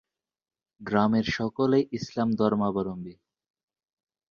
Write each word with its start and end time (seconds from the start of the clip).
গ্রামের 0.81 1.25
সকলেই 1.31 1.83
ইসলাম 1.91 2.29
ধর্মাবলম্বী। 2.31 3.13